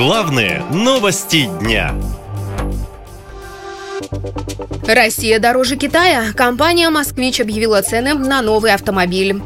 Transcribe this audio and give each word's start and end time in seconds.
Главные 0.00 0.62
новости 0.72 1.44
дня. 1.60 1.94
Россия 4.88 5.38
дороже 5.38 5.76
Китая. 5.76 6.32
Компания 6.34 6.88
«Москвич» 6.88 7.38
объявила 7.38 7.82
цены 7.82 8.14
на 8.14 8.40
новый 8.40 8.72
автомобиль. 8.72 9.42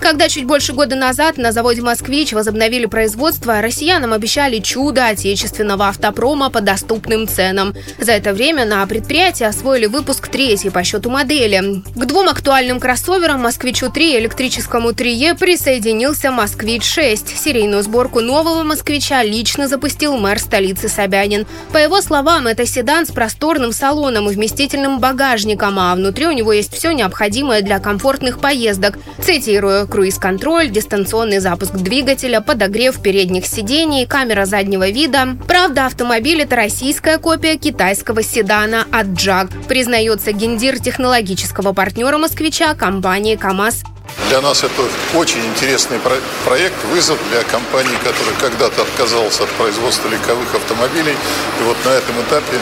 Когда 0.00 0.30
чуть 0.30 0.46
больше 0.46 0.72
года 0.72 0.96
назад 0.96 1.36
на 1.36 1.52
заводе 1.52 1.82
«Москвич» 1.82 2.32
возобновили 2.32 2.86
производство, 2.86 3.60
россиянам 3.60 4.14
обещали 4.14 4.58
чудо 4.58 5.06
отечественного 5.06 5.88
автопрома 5.88 6.48
по 6.48 6.62
доступным 6.62 7.28
ценам. 7.28 7.74
За 7.98 8.12
это 8.12 8.32
время 8.32 8.64
на 8.64 8.84
предприятии 8.86 9.44
освоили 9.44 9.84
выпуск 9.86 10.28
третьей 10.28 10.70
по 10.70 10.82
счету 10.84 11.10
модели. 11.10 11.82
К 11.94 12.06
двум 12.06 12.28
актуальным 12.30 12.80
кроссоверам 12.80 13.42
«Москвичу-3» 13.42 13.98
и 13.98 14.18
электрическому 14.20 14.92
3Е 14.92 15.38
присоединился 15.38 16.30
«Москвич-6». 16.30 17.36
Серийную 17.36 17.82
сборку 17.82 18.20
нового 18.20 18.62
«Москвича» 18.62 19.22
лично 19.22 19.68
запустил 19.68 20.16
мэр 20.16 20.38
столицы 20.38 20.88
Собянин. 20.88 21.46
По 21.72 21.76
его 21.76 22.00
словам, 22.00 22.46
это 22.46 22.64
седан 22.64 23.06
с 23.06 23.10
просторным 23.10 23.72
салоном 23.72 24.30
и 24.30 24.34
вместительным 24.34 24.98
багажником, 24.98 25.78
а 25.78 25.94
внутри 25.94 26.26
у 26.26 26.32
него 26.32 26.54
есть 26.54 26.72
все 26.72 26.92
необходимое 26.92 27.60
для 27.60 27.78
комфортных 27.80 28.40
поездок. 28.40 28.98
Цитирую, 29.22 29.89
круиз-контроль, 29.90 30.70
дистанционный 30.70 31.40
запуск 31.40 31.72
двигателя, 31.72 32.40
подогрев 32.40 33.02
передних 33.02 33.46
сидений, 33.46 34.06
камера 34.06 34.46
заднего 34.46 34.88
вида. 34.88 35.36
Правда, 35.46 35.86
автомобиль– 35.86 36.40
это 36.42 36.56
российская 36.56 37.18
копия 37.18 37.56
китайского 37.56 38.22
седана 38.22 38.86
JAG, 38.90 39.66
признается 39.66 40.32
гендир 40.32 40.78
технологического 40.78 41.74
партнера 41.74 42.16
«Москвича» 42.16 42.74
компании 42.74 43.36
«КамАЗ» 43.36 43.82
для 44.28 44.40
нас 44.40 44.62
это 44.62 44.82
очень 45.14 45.44
интересный 45.46 45.98
проект, 46.44 46.84
вызов 46.92 47.18
для 47.30 47.42
компании, 47.42 47.96
которая 48.04 48.34
когда-то 48.40 48.82
отказалась 48.82 49.40
от 49.40 49.48
производства 49.50 50.08
легковых 50.08 50.54
автомобилей. 50.54 51.16
И 51.60 51.62
вот 51.64 51.76
на 51.84 51.90
этом 51.90 52.14
этапе 52.22 52.58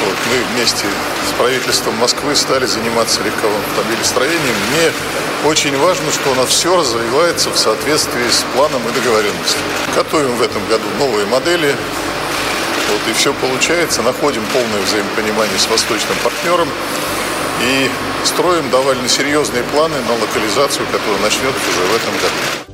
вот, 0.00 0.16
мы 0.30 0.54
вместе 0.54 0.86
с 1.28 1.38
правительством 1.38 1.94
Москвы 1.96 2.34
стали 2.34 2.66
заниматься 2.66 3.22
легковым 3.22 3.60
автомобилестроением. 3.70 4.54
Мне 4.70 4.92
очень 5.44 5.76
важно, 5.78 6.10
что 6.10 6.30
у 6.30 6.34
нас 6.34 6.48
все 6.48 6.76
развивается 6.76 7.50
в 7.50 7.58
соответствии 7.58 8.28
с 8.28 8.44
планом 8.54 8.82
и 8.88 8.92
договоренностью. 8.92 9.60
Готовим 9.94 10.36
в 10.36 10.42
этом 10.42 10.64
году 10.66 10.84
новые 10.98 11.26
модели. 11.26 11.74
Вот, 12.90 13.00
и 13.08 13.12
все 13.12 13.32
получается. 13.34 14.02
Находим 14.02 14.44
полное 14.52 14.80
взаимопонимание 14.82 15.58
с 15.58 15.68
восточным 15.68 16.16
партнером. 16.22 16.68
И 17.62 17.90
строим 18.24 18.68
довольно 18.70 19.08
серьезные 19.08 19.62
планы 19.64 19.96
на 20.08 20.12
локализацию, 20.14 20.86
которая 20.92 21.20
начнется 21.22 21.60
уже 21.70 21.92
в 21.92 21.96
этом 21.96 22.14
году. 22.14 22.73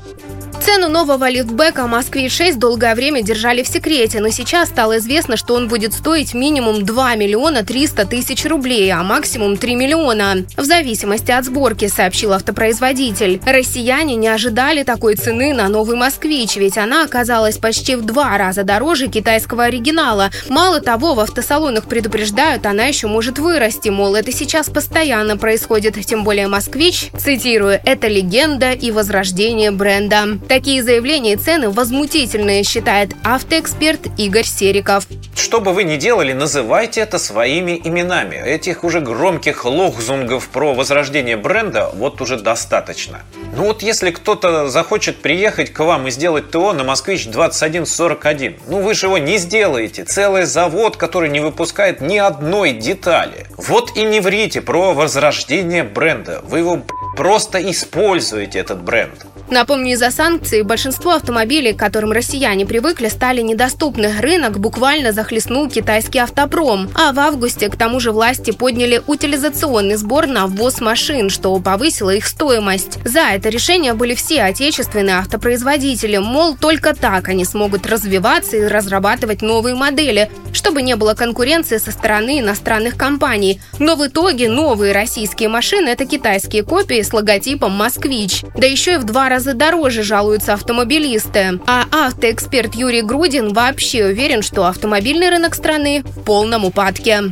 Цену 0.62 0.88
нового 0.88 1.30
лифтбека 1.30 1.86
«Москвич-6» 1.86 2.56
долгое 2.56 2.94
время 2.94 3.22
держали 3.22 3.62
в 3.62 3.66
секрете, 3.66 4.20
но 4.20 4.28
сейчас 4.28 4.68
стало 4.68 4.98
известно, 4.98 5.38
что 5.38 5.54
он 5.54 5.68
будет 5.68 5.94
стоить 5.94 6.34
минимум 6.34 6.84
2 6.84 7.14
миллиона 7.14 7.64
300 7.64 8.04
тысяч 8.04 8.44
рублей, 8.44 8.92
а 8.92 9.02
максимум 9.02 9.56
3 9.56 9.74
миллиона. 9.74 10.44
В 10.58 10.64
зависимости 10.64 11.30
от 11.30 11.46
сборки, 11.46 11.88
сообщил 11.88 12.34
автопроизводитель. 12.34 13.40
Россияне 13.46 14.16
не 14.16 14.28
ожидали 14.28 14.82
такой 14.82 15.14
цены 15.14 15.54
на 15.54 15.68
новый 15.68 15.96
«Москвич», 15.96 16.56
ведь 16.56 16.76
она 16.76 17.04
оказалась 17.04 17.56
почти 17.56 17.96
в 17.96 18.02
два 18.02 18.36
раза 18.36 18.62
дороже 18.62 19.08
китайского 19.08 19.64
оригинала. 19.64 20.30
Мало 20.50 20.80
того, 20.82 21.14
в 21.14 21.20
автосалонах 21.20 21.86
предупреждают, 21.86 22.66
она 22.66 22.84
еще 22.84 23.06
может 23.06 23.38
вырасти, 23.38 23.88
мол, 23.88 24.14
это 24.14 24.30
сейчас 24.30 24.68
постоянно 24.68 25.38
происходит, 25.38 25.94
тем 26.04 26.22
более 26.22 26.48
«Москвич», 26.48 27.10
цитирую, 27.18 27.80
«это 27.82 28.08
легенда 28.08 28.72
и 28.72 28.90
возрождение 28.90 29.70
бренда». 29.70 30.38
Такие 30.50 30.82
заявления 30.82 31.34
и 31.34 31.36
цены 31.36 31.70
возмутительные, 31.70 32.64
считает 32.64 33.10
автоэксперт 33.22 34.08
Игорь 34.18 34.44
Сериков. 34.44 35.06
Что 35.36 35.60
бы 35.60 35.72
вы 35.72 35.84
ни 35.84 35.96
делали, 35.96 36.32
называйте 36.32 37.02
это 37.02 37.20
своими 37.20 37.80
именами. 37.84 38.34
Этих 38.34 38.82
уже 38.82 39.00
громких 39.00 39.64
лохзунгов 39.64 40.48
про 40.48 40.74
возрождение 40.74 41.36
бренда 41.36 41.92
вот 41.94 42.20
уже 42.20 42.36
достаточно. 42.36 43.20
Ну 43.56 43.66
вот 43.66 43.82
если 43.82 44.10
кто-то 44.10 44.68
захочет 44.68 45.22
приехать 45.22 45.72
к 45.72 45.78
вам 45.84 46.08
и 46.08 46.10
сделать 46.10 46.50
ТО 46.50 46.72
на 46.72 46.82
Москвич 46.82 47.28
2141, 47.28 48.56
ну 48.66 48.82
вы 48.82 48.94
же 48.94 49.06
его 49.06 49.18
не 49.18 49.38
сделаете. 49.38 50.02
Целый 50.02 50.46
завод, 50.46 50.96
который 50.96 51.28
не 51.28 51.38
выпускает 51.38 52.00
ни 52.00 52.16
одной 52.16 52.72
детали. 52.72 53.46
Вот 53.56 53.96
и 53.96 54.02
не 54.02 54.18
врите 54.18 54.62
про 54.62 54.94
возрождение 54.94 55.84
бренда. 55.84 56.40
Вы 56.42 56.58
его 56.58 56.82
просто 57.16 57.58
используете, 57.70 58.58
этот 58.58 58.82
бренд. 58.82 59.26
Напомню, 59.50 59.94
из-за 59.94 60.12
санкций 60.12 60.62
большинство 60.62 61.14
автомобилей, 61.14 61.72
к 61.72 61.78
которым 61.78 62.12
россияне 62.12 62.64
привыкли, 62.64 63.08
стали 63.08 63.40
недоступны. 63.40 64.12
Рынок 64.20 64.60
буквально 64.60 65.10
захлестнул 65.10 65.68
китайский 65.68 66.20
автопром. 66.20 66.88
А 66.94 67.12
в 67.12 67.18
августе 67.18 67.68
к 67.68 67.76
тому 67.76 67.98
же 67.98 68.12
власти 68.12 68.52
подняли 68.52 69.02
утилизационный 69.06 69.96
сбор 69.96 70.28
на 70.28 70.46
ввоз 70.46 70.80
машин, 70.80 71.30
что 71.30 71.58
повысило 71.58 72.10
их 72.10 72.26
стоимость. 72.26 72.98
За 73.04 73.20
это 73.30 73.48
решение 73.48 73.94
были 73.94 74.14
все 74.14 74.42
отечественные 74.42 75.16
автопроизводители. 75.16 76.18
Мол, 76.18 76.56
только 76.56 76.94
так 76.94 77.28
они 77.28 77.44
смогут 77.44 77.86
развиваться 77.86 78.56
и 78.56 78.66
разрабатывать 78.66 79.42
новые 79.42 79.74
модели, 79.74 80.30
чтобы 80.52 80.82
не 80.82 80.96
было 80.96 81.14
конкуренции 81.14 81.78
со 81.78 81.90
стороны 81.90 82.40
иностранных 82.40 82.96
компаний. 82.96 83.60
Но 83.78 83.96
в 83.96 84.06
итоге 84.06 84.48
новые 84.48 84.92
российские 84.92 85.48
машины– 85.48 85.88
это 85.90 86.06
китайские 86.06 86.62
копии 86.62 87.02
с 87.02 87.12
логотипом 87.12 87.72
«Москвич». 87.72 88.42
Да 88.56 88.66
еще 88.66 88.94
и 88.94 88.98
в 88.98 89.04
два 89.04 89.28
раза 89.28 89.54
дороже 89.54 90.02
жалуются 90.02 90.54
автомобилисты. 90.54 91.60
А 91.66 91.84
автоэксперт 91.90 92.74
Юрий 92.74 93.02
Грудин 93.02 93.52
вообще 93.52 94.06
уверен, 94.06 94.42
что 94.42 94.66
автомобильный 94.66 95.30
рынок 95.30 95.54
страны 95.54 96.02
в 96.04 96.22
полном 96.22 96.64
упадке. 96.64 97.24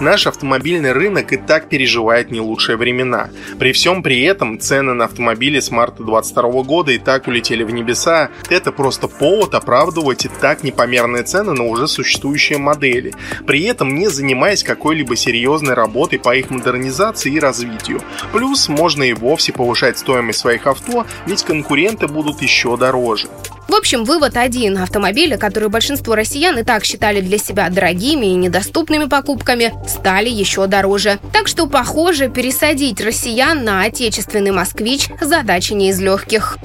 Наш 0.00 0.26
автомобильный 0.26 0.92
рынок 0.92 1.32
и 1.32 1.36
так 1.36 1.68
переживает 1.68 2.30
не 2.30 2.40
лучшие 2.40 2.76
времена. 2.76 3.30
При 3.58 3.72
всем 3.72 4.02
при 4.02 4.22
этом 4.22 4.58
цены 4.58 4.94
на 4.94 5.04
автомобили 5.04 5.60
с 5.60 5.70
марта 5.70 6.02
2022 6.02 6.62
года 6.62 6.92
и 6.92 6.98
так 6.98 7.28
улетели 7.28 7.62
в 7.62 7.70
небеса. 7.70 8.30
Это 8.50 8.72
просто 8.72 9.08
повод 9.08 9.54
оправдывать 9.54 10.24
и 10.24 10.28
так 10.28 10.64
непомерные 10.64 11.22
цены 11.22 11.52
на 11.52 11.64
уже 11.64 11.86
существующие 11.86 12.53
модели, 12.58 13.12
при 13.46 13.62
этом 13.64 13.94
не 13.94 14.08
занимаясь 14.08 14.62
какой-либо 14.62 15.16
серьезной 15.16 15.74
работой 15.74 16.18
по 16.18 16.34
их 16.34 16.50
модернизации 16.50 17.32
и 17.32 17.40
развитию. 17.40 18.02
Плюс 18.32 18.68
можно 18.68 19.02
и 19.02 19.12
вовсе 19.12 19.52
повышать 19.52 19.98
стоимость 19.98 20.40
своих 20.40 20.66
авто, 20.66 21.06
ведь 21.26 21.44
конкуренты 21.44 22.08
будут 22.08 22.42
еще 22.42 22.76
дороже. 22.76 23.28
В 23.68 23.74
общем, 23.74 24.04
вывод 24.04 24.36
один. 24.36 24.78
Автомобили, 24.78 25.36
которые 25.36 25.70
большинство 25.70 26.14
россиян 26.14 26.58
и 26.58 26.62
так 26.62 26.84
считали 26.84 27.20
для 27.20 27.38
себя 27.38 27.68
дорогими 27.70 28.26
и 28.26 28.34
недоступными 28.34 29.06
покупками, 29.06 29.72
стали 29.88 30.28
еще 30.28 30.66
дороже. 30.66 31.18
Так 31.32 31.48
что, 31.48 31.66
похоже, 31.66 32.28
пересадить 32.28 33.00
россиян 33.00 33.64
на 33.64 33.82
отечественный 33.82 34.52
«Москвич» 34.52 35.08
задача 35.20 35.74
не 35.74 35.90
из 35.90 36.00
легких. 36.00 36.58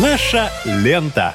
Наша 0.00 0.50
лента. 0.64 1.34